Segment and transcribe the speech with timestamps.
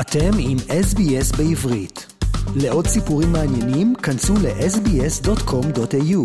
[0.00, 2.06] אתם עם SBS בעברית.
[2.56, 6.22] לעוד סיפורים מעניינים, כנסו ל-sbs.com.au.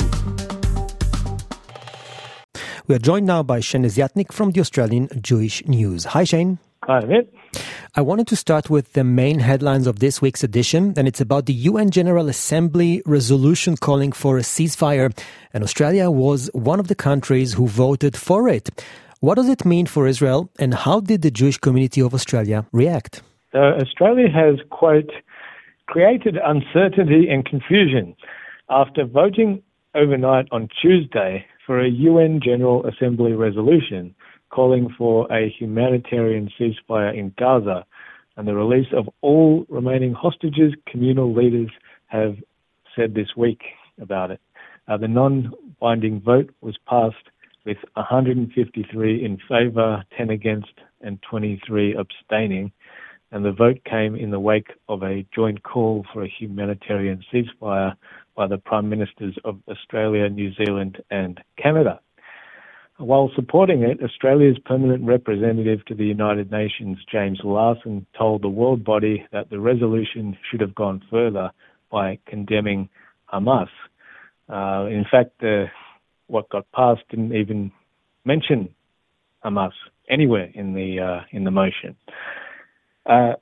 [2.88, 6.06] We are joined now by Shane Desiatnik from the Australian Jewish News.
[6.06, 6.60] Hi, Shane.
[6.88, 7.26] Hi, Amit.
[7.96, 11.44] I wanted to start with the main headlines of this week's edition, and it's about
[11.48, 15.08] the UN General Assembly resolution calling for a ceasefire,
[15.54, 16.40] and Australia was
[16.72, 18.66] one of the countries who voted for it.
[19.26, 23.14] What does it mean for Israel, and how did the Jewish community of Australia react?
[23.54, 25.12] Uh, Australia has, quote,
[25.86, 28.16] created uncertainty and confusion
[28.70, 29.62] after voting
[29.94, 34.16] overnight on Tuesday for a UN General Assembly resolution
[34.50, 37.86] calling for a humanitarian ceasefire in Gaza
[38.38, 41.70] and the release of all remaining hostages, communal leaders
[42.08, 42.36] have
[42.96, 43.62] said this week
[44.02, 44.40] about it.
[44.88, 47.30] Uh, the non binding vote was passed
[47.66, 52.72] with 153 in favour, 10 against, and 23 abstaining
[53.34, 57.96] and the vote came in the wake of a joint call for a humanitarian ceasefire
[58.36, 62.00] by the Prime Ministers of Australia, New Zealand, and Canada.
[62.98, 68.84] While supporting it, Australia's permanent representative to the United Nations, James Larsen, told the world
[68.84, 71.50] body that the resolution should have gone further
[71.92, 72.88] by condemning
[73.34, 73.68] Hamas.
[74.48, 75.66] Uh, in fact, uh,
[76.28, 77.72] what got passed didn't even
[78.26, 78.70] mention
[79.44, 79.72] Hamas
[80.08, 81.96] anywhere in the uh, in the motion.
[83.06, 83.34] Uh,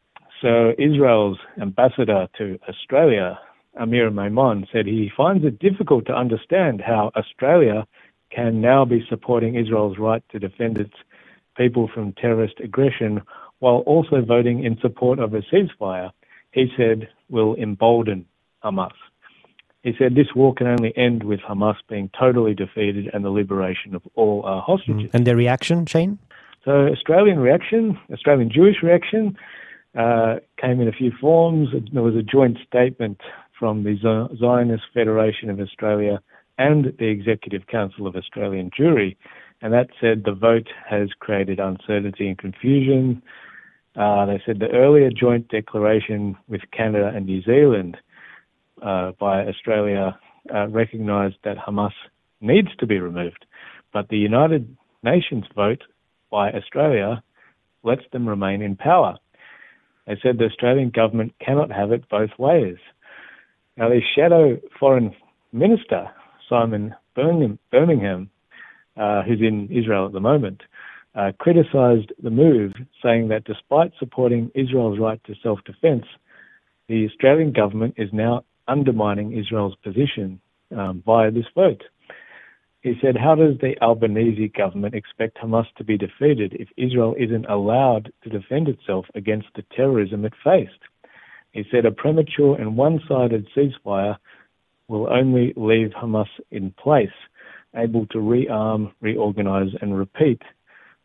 [0.42, 3.40] so Israel's ambassador to Australia,
[3.80, 7.86] Amir Maimon, said he finds it difficult to understand how Australia
[8.32, 10.94] can now be supporting Israel's right to defend its
[11.58, 13.22] people from terrorist aggression
[13.60, 16.12] while also voting in support of a ceasefire,
[16.52, 18.26] he said will embolden
[18.64, 18.92] Hamas.
[19.84, 23.96] He said this war can only end with Hamas being totally defeated and the liberation
[23.96, 25.10] of all our hostages.
[25.14, 26.20] And the reaction, Shane?
[26.64, 29.36] So Australian reaction, Australian Jewish reaction,
[29.98, 31.70] uh, came in a few forms.
[31.92, 33.20] There was a joint statement
[33.58, 33.98] from the
[34.40, 36.22] Zionist Federation of Australia
[36.58, 39.18] and the Executive Council of Australian Jewry,
[39.62, 43.22] and that said the vote has created uncertainty and confusion.
[43.96, 47.98] Uh, they said the earlier joint declaration with Canada and New Zealand
[48.82, 50.18] uh, by Australia
[50.54, 51.94] uh, recognised that Hamas
[52.40, 53.46] needs to be removed,
[53.92, 55.84] but the United Nations vote
[56.32, 57.22] by Australia
[57.84, 59.18] lets them remain in power.
[60.08, 62.78] They said the Australian government cannot have it both ways.
[63.78, 65.16] Now, the shadow foreign
[65.52, 66.10] minister,
[66.50, 68.30] Simon Birmingham,
[68.98, 70.62] uh, who's in Israel at the moment,
[71.16, 76.06] uh, criticised the move, saying that despite supporting Israel's right to self defence,
[76.88, 80.40] the Australian government is now undermining Israel's position
[80.78, 81.84] um, via this vote.
[82.82, 87.46] He said, How does the Albanese government expect Hamas to be defeated if Israel isn't
[87.46, 90.80] allowed to defend itself against the terrorism it faced?
[91.52, 94.18] He said, A premature and one sided ceasefire
[94.88, 97.10] will only leave Hamas in place,
[97.76, 100.42] able to rearm, reorganize, and repeat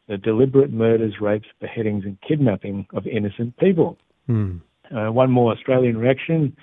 [0.09, 3.99] the deliberate murders, rapes, beheadings, and kidnapping of innocent people.
[4.27, 4.59] Hmm.
[4.95, 6.57] Uh, one more Australian reaction.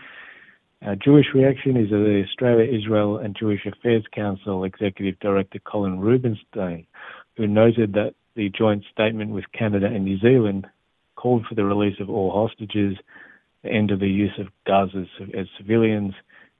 [0.85, 6.85] Our Jewish reaction is the Australia, Israel and Jewish Affairs Council Executive Director Colin Rubenstein,
[7.38, 10.67] who noted that the joint statement with Canada and New Zealand
[11.16, 12.97] called for the release of all hostages,
[13.63, 16.16] the end of the use of Gaza as civilians,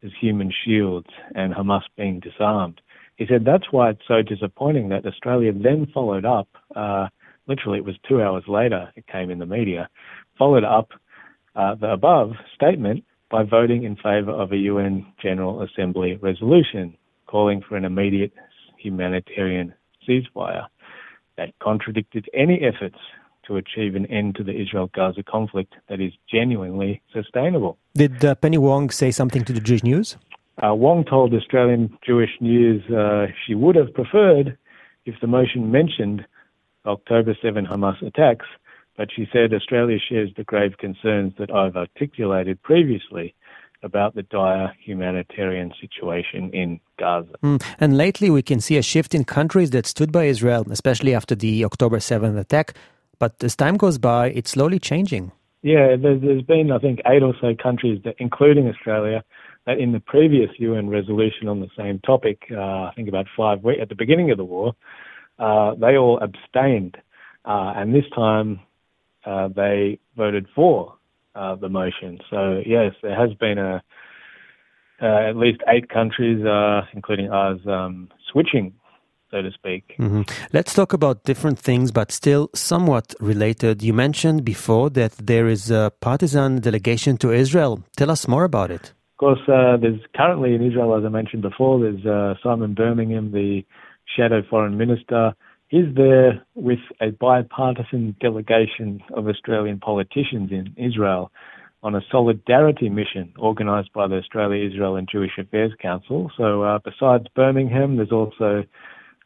[0.06, 2.80] as human shields, and Hamas being disarmed.
[3.18, 7.08] He said that's why it's so disappointing that Australia then followed up, uh,
[7.46, 9.90] literally it was two hours later, it came in the media,
[10.38, 10.92] followed up
[11.58, 16.96] uh, the above statement by voting in favour of a UN General Assembly resolution
[17.26, 18.32] calling for an immediate
[18.78, 19.74] humanitarian
[20.08, 20.68] ceasefire
[21.36, 23.00] that contradicted any efforts
[23.48, 27.80] to achieve an end to the Israel Gaza conflict that is genuinely sustainable.
[27.96, 30.16] Did uh, Penny Wong say something to the Jewish News?
[30.64, 34.56] Uh, Wong told Australian Jewish News uh, she would have preferred
[35.06, 36.24] if the motion mentioned
[36.86, 38.46] October 7 Hamas attacks
[38.98, 43.36] but she said Australia shares the grave concerns that I've articulated previously
[43.82, 47.34] about the dire humanitarian situation in Gaza.
[47.44, 47.64] Mm.
[47.80, 51.36] And lately, we can see a shift in countries that stood by Israel, especially after
[51.36, 52.76] the October 7th attack.
[53.20, 55.32] But as time goes by, it's slowly changing.
[55.62, 59.24] Yeah, there's been, I think, eight or so countries, that, including Australia,
[59.66, 63.64] that in the previous UN resolution on the same topic, uh, I think about five
[63.64, 64.74] weeks at the beginning of the war,
[65.40, 66.98] uh, they all abstained.
[67.46, 68.60] Uh, and this time,
[69.26, 70.96] uh, they voted for
[71.36, 72.20] uh, the motion.
[72.30, 73.84] So yes, there has been a
[75.02, 78.74] uh, at least eight countries, uh, including ours, um, switching
[79.34, 79.96] so to speak.
[80.00, 80.22] Mm-hmm.
[80.54, 83.82] Let's talk about different things, but still somewhat related.
[83.82, 87.84] You mentioned before that there is a partisan delegation to Israel.
[87.98, 88.94] Tell us more about it.
[89.14, 93.32] Of course, uh, there's currently in Israel, as I mentioned before, there's uh, Simon Birmingham,
[93.32, 93.64] the
[94.16, 95.34] shadow foreign minister.
[95.74, 101.32] He's there with a bipartisan delegation of Australian politicians in Israel
[101.82, 106.32] on a solidarity mission organised by the Australia, Israel and Jewish Affairs Council.
[106.38, 108.66] So uh, besides Birmingham, there's also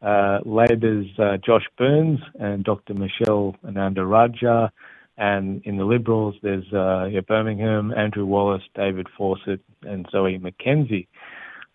[0.01, 2.93] uh, Labor's uh, Josh Burns and Dr.
[2.93, 4.71] Michelle Ananda-Rajah.
[5.17, 11.07] And in the Liberals, there's uh, yeah, Birmingham, Andrew Wallace, David Fawcett, and Zoe McKenzie.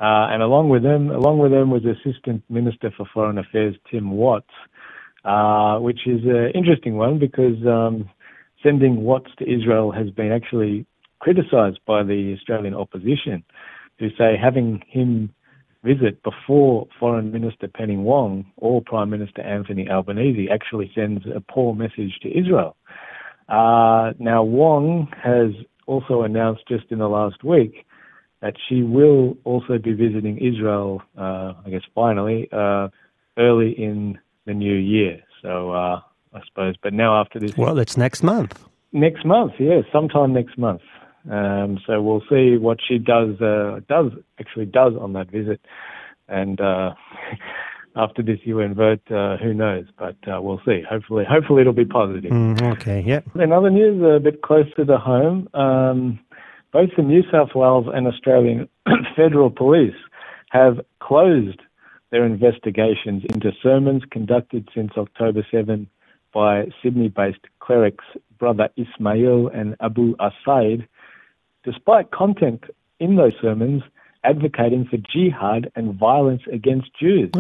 [0.03, 4.11] Uh, and along with them, along with them was Assistant Minister for Foreign Affairs Tim
[4.11, 4.51] Watts,
[5.25, 8.11] uh, which is an interesting one because um,
[8.65, 10.87] sending Watts to Israel has been actually
[11.21, 13.45] criticised by the Australian opposition,
[14.01, 15.33] who say having him
[15.85, 21.77] visit before Foreign Minister Penny Wong or Prime Minister Anthony Albanese actually sends a poor
[21.77, 22.77] message to Israel.
[23.49, 25.53] Uh, now, Wong has
[25.87, 27.87] also announced just in the last week
[28.43, 32.89] that she will also be visiting Israel, uh, I guess finally, uh,
[33.39, 35.23] early in the new year.
[35.41, 36.01] So uh,
[36.35, 36.75] I suppose.
[36.83, 38.65] But now after this, well, it's next month.
[38.93, 40.83] Next month, yes, sometime next month.
[41.31, 43.41] Um, so we'll see what she does.
[43.41, 45.61] Uh, does actually does on that visit,
[46.29, 46.95] and uh,
[47.97, 49.87] after this UN vote, uh, who knows?
[49.99, 50.83] But uh, we'll see.
[50.89, 52.33] Hopefully, hopefully it'll be positive.
[52.33, 53.21] Mm, okay, yeah.
[53.41, 56.19] In other news, a bit closer to home, um,
[56.73, 58.69] both the New South Wales and Australian
[59.17, 59.95] Federal Police
[60.51, 61.61] have closed
[62.11, 65.89] their investigations into sermons conducted since October 7
[66.33, 68.05] by Sydney based clerics
[68.39, 70.87] brother Ismail and Abu Asaid,
[71.63, 72.65] despite content
[72.99, 73.83] in those sermons
[74.25, 77.31] advocating for jihad and violence against Jews.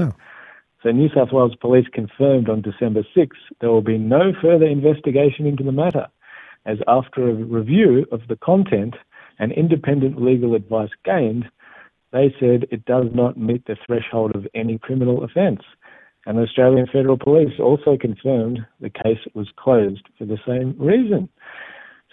[0.82, 5.46] So New South Wales Police confirmed on December 6 there will be no further investigation
[5.46, 6.08] into the matter,
[6.66, 8.94] as after a review of the content
[9.42, 11.46] and independent legal advice gained,
[12.12, 15.62] they said it does not meet the threshold of any criminal offence.
[16.26, 21.28] And the Australian Federal Police also confirmed the case was closed for the same reason.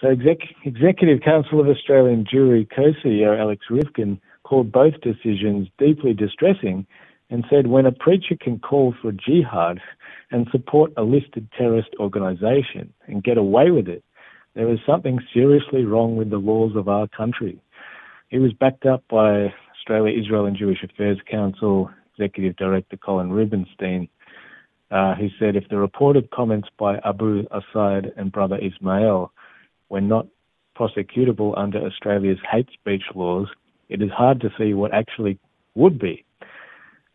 [0.00, 6.84] So Exec- Executive Council of Australian Jewry co-CEO Alex Ryvchin called both decisions deeply distressing
[7.30, 9.78] and said when a preacher can call for jihad
[10.32, 14.02] and support a listed terrorist organisation and get away with it,
[14.60, 17.58] there is something seriously wrong with the laws of our country.
[18.28, 24.06] He was backed up by Australia, Israel and Jewish Affairs Council Executive Director Colin Rubenstein,
[24.90, 29.32] uh, who said if the reported comments by Abu Asaid and brother Ismail
[29.88, 30.26] were not
[30.78, 33.48] prosecutable under Australia's hate speech laws,
[33.88, 35.38] it is hard to see what actually
[35.74, 36.22] would be.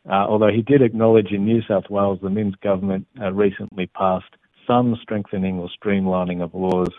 [0.09, 4.33] Uh, although he did acknowledge in New South Wales the Minns government uh, recently passed
[4.65, 6.89] some strengthening or streamlining of laws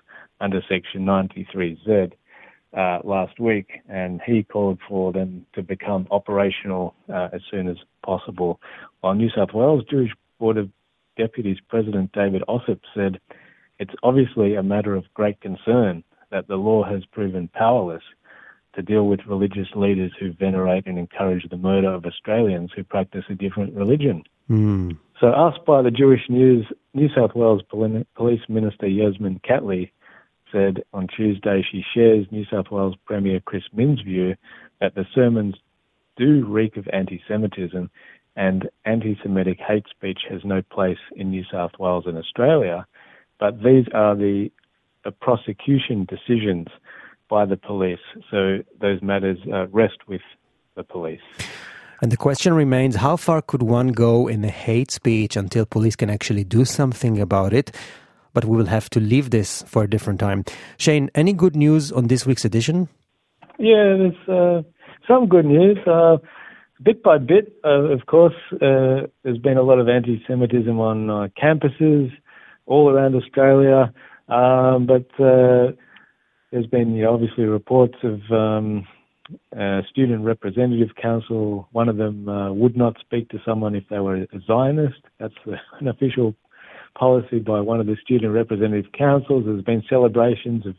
[0.41, 2.13] under Section 93Z
[2.77, 7.77] uh, last week, and he called for them to become operational uh, as soon as
[8.05, 8.61] possible.
[9.01, 10.71] While New South Wales Jewish Board of
[11.17, 13.19] Deputies President David Ossip said,
[13.79, 18.03] It's obviously a matter of great concern that the law has proven powerless
[18.75, 23.25] to deal with religious leaders who venerate and encourage the murder of Australians who practice
[23.31, 24.23] a different religion.
[24.51, 24.99] Mm.
[25.19, 29.91] So, asked by the Jewish News, New South Wales Police Minister Yasmin Catley
[30.53, 34.37] said on Tuesday she shares New South Wales Premier Chris Minns' view
[34.81, 35.57] that the sermons
[36.17, 37.91] do reek of anti Semitism
[38.37, 42.87] and anti Semitic hate speech has no place in New South Wales and Australia,
[43.39, 44.51] but these are the,
[45.05, 46.69] the prosecution decisions
[47.29, 48.01] by the police.
[48.31, 50.21] So those matters uh, rest with
[50.75, 51.21] the police.
[52.03, 55.97] And the question remains how far could one go in the hate speech until police
[55.97, 57.75] can actually do something about it?
[58.37, 60.45] But we will have to leave this for a different time.
[60.77, 62.87] Shane, any good news on this week's edition?
[63.59, 64.63] Yeah, there's uh,
[65.09, 65.79] some good news.
[65.87, 66.19] Uh,
[66.83, 71.09] bit by bit, uh, of course, uh, there's been a lot of anti Semitism on
[71.09, 72.13] uh, campuses
[72.67, 73.91] all around Australia.
[74.29, 75.73] Um, but uh,
[76.53, 78.87] there's been you know, obviously reports of um,
[79.59, 81.69] uh, student representative council.
[81.73, 85.01] One of them uh, would not speak to someone if they were a Zionist.
[85.19, 85.33] That's
[85.81, 86.35] an official
[86.99, 89.45] policy by one of the student representative councils.
[89.47, 90.75] There's been celebrations of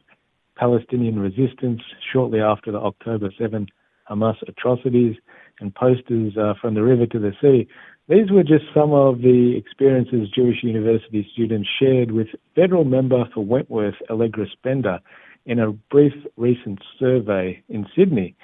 [0.57, 1.81] Palestinian resistance
[2.11, 3.67] shortly after the October 7
[4.09, 5.15] Hamas atrocities
[5.59, 7.67] and posters uh, from the river to the sea.
[8.09, 13.43] These were just some of the experiences Jewish university students shared with federal member for
[13.43, 14.99] Wentworth, Allegra Spender,
[15.45, 18.35] in a brief recent survey in Sydney.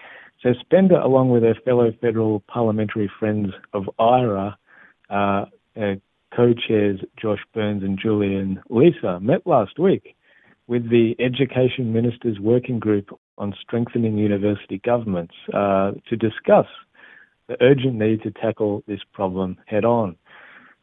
[0.41, 4.55] So Spender, along with her fellow federal parliamentary friends of IHRA,
[5.09, 5.45] uh,
[5.79, 5.95] uh,
[6.35, 10.15] co-chairs Josh Burns and Julian Leeser met last week
[10.67, 16.67] with the Education Ministers Working Group on Strengthening University Governments uh, to discuss
[17.47, 20.15] the urgent need to tackle this problem head on.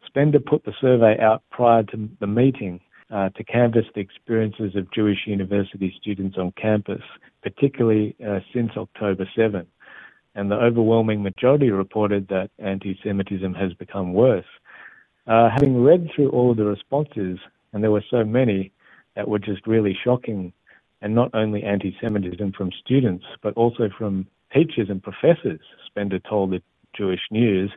[0.06, 2.80] Spender put the survey out prior to the meeting
[3.10, 7.02] uh, to canvass the experiences of Jewish university students on campus,
[7.42, 9.66] particularly uh, since October 7.
[10.34, 14.44] And the overwhelming majority reported that anti Semitism has become worse.
[15.30, 17.38] Uh, having read through all of the responses,
[17.72, 18.72] and there were so many
[19.14, 20.52] that were just really shocking,
[21.02, 26.50] and not only anti Semitism from students, but also from teachers and professors, Spender told
[26.50, 26.60] the
[26.96, 27.70] Jewish News,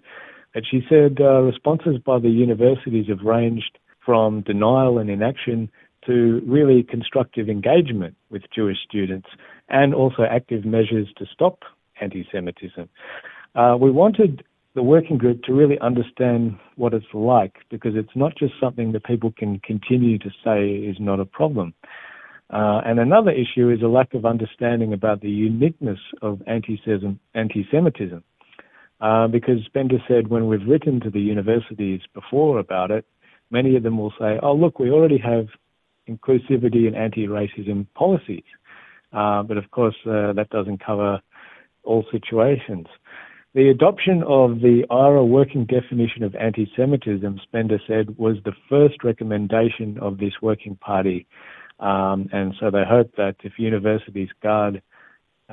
[0.55, 5.69] that she said uh, responses by the universities have ranged from denial and inaction
[6.07, 9.27] to really constructive engagement with Jewish students
[9.69, 11.59] and also active measures to stop
[12.01, 12.89] anti Semitism.
[13.53, 14.43] Uh, we wanted
[14.75, 19.03] the working group to really understand what it's like because it's not just something that
[19.05, 21.73] people can continue to say is not a problem.
[22.49, 28.23] Uh, and another issue is a lack of understanding about the uniqueness of anti-Semitism.
[29.01, 33.05] Uh, because Spender said when we've written to the universities before about it,
[33.51, 35.47] many of them will say, oh, look, we already have
[36.09, 38.43] inclusivity and anti-racism policies.
[39.11, 41.21] Uh, but of course, uh, that doesn't cover
[41.83, 42.87] all situations.
[43.55, 49.99] The adoption of the IHRA working definition of anti-Semitism, Spender said, was the first recommendation
[50.01, 51.27] of this working party.
[51.79, 54.81] Um, and so they hope that if universities guard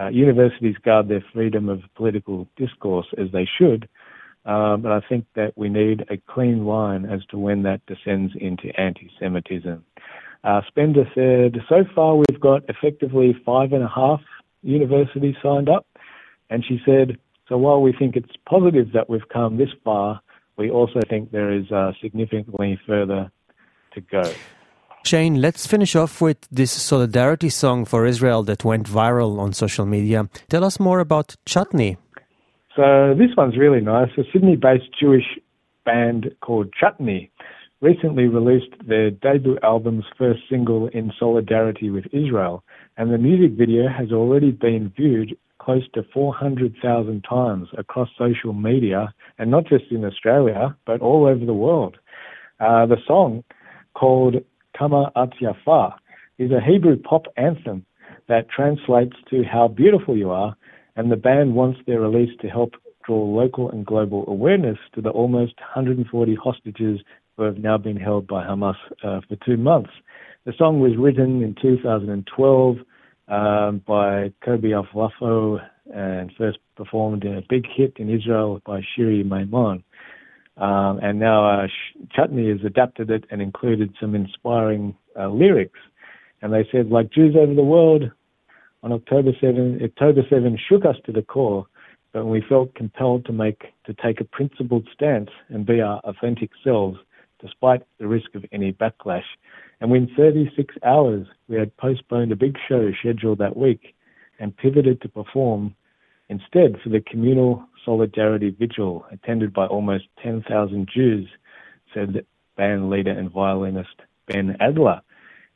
[0.00, 3.88] uh, universities guard their freedom of political discourse as they should,
[4.47, 8.33] uh, but I think that we need a clean line as to when that descends
[8.40, 9.85] into anti-Semitism.
[10.42, 14.21] Uh, Spender said, so far we've got effectively five and a half
[14.62, 15.87] universities signed up.
[16.49, 17.19] And she said,
[17.50, 20.21] so while we think it's positive that we've come this far,
[20.57, 23.30] we also think there is uh, significantly further
[23.95, 24.23] to go.
[25.04, 29.85] Shane, let's finish off with this solidarity song for Israel that went viral on social
[29.85, 30.28] media.
[30.49, 31.97] Tell us more about Chutney.
[32.76, 34.11] So this one's really nice.
[34.16, 35.26] A Sydney-based Jewish
[35.85, 37.33] band called Chutney
[37.80, 42.62] recently released their debut album's first single in solidarity with Israel,
[42.97, 49.14] and the music video has already been viewed close to 400,000 times across social media,
[49.38, 51.99] and not just in Australia, but all over the world.
[52.59, 53.45] Uh, the song,
[53.95, 54.37] called
[54.76, 55.95] Kama At Yafa,
[56.38, 57.85] is a Hebrew pop anthem
[58.29, 60.57] that translates to How Beautiful You Are
[60.97, 62.75] and the band wants their release to help
[63.05, 67.00] draw local and global awareness to the almost 140 hostages
[67.37, 69.90] who have now been held by Hamas uh, for two months.
[70.47, 72.76] The song was written in 2012
[73.31, 75.61] um, by Kobi Aflalo
[75.95, 79.83] and first performed in a big hit in Israel by Shiri Maimon.
[80.57, 81.69] Um, and now uh,
[82.15, 85.79] Chutney has adapted it and included some inspiring uh, lyrics.
[86.43, 88.11] And they said, like Jews over the world,
[88.83, 91.67] on October 7, October 7 shook us to the core,
[92.13, 96.51] but we felt compelled to make to take a principled stance and be our authentic
[96.65, 96.99] selves,
[97.41, 99.25] despite the risk of any backlash.
[99.81, 103.95] And within 36 hours, we had postponed a big show scheduled that week
[104.39, 105.75] and pivoted to perform
[106.29, 111.29] instead for the communal solidarity vigil attended by almost 10,000 Jews,
[111.95, 112.25] said
[112.57, 115.01] band leader and violinist Ben Adler.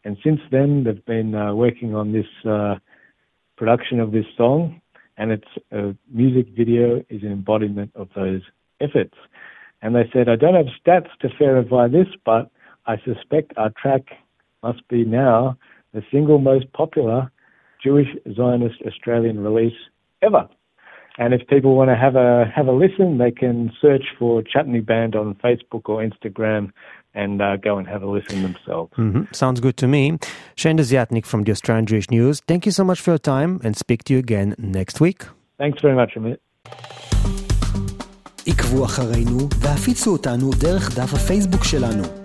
[0.04, 2.76] And since then, they've been uh, working on this uh,
[3.56, 4.80] production of this song,
[5.16, 8.42] and its uh, music video is an embodiment of those
[8.80, 9.14] efforts.
[9.80, 12.50] And they said, I don't have stats to verify this, but
[12.86, 14.02] I suspect our track
[14.62, 15.56] must be now
[15.92, 17.30] the single most popular
[17.82, 19.76] Jewish Zionist Australian release
[20.22, 20.48] ever.
[21.16, 24.80] And if people want to have a have a listen, they can search for Chutney
[24.80, 26.72] Band on Facebook or Instagram
[27.14, 28.92] and uh, go and have a listen themselves.
[28.98, 29.32] Mm-hmm.
[29.32, 30.18] Sounds good to me.
[30.56, 32.40] Shane Desiatnik from the Australian Jewish News.
[32.48, 35.24] Thank you so much for your time, and speak to you again next week.
[35.56, 36.38] Thanks very much, Amit.
[38.46, 42.23] עקבו אחרינו והפיצו אותנו דרך דף הפייסבוק שלנו.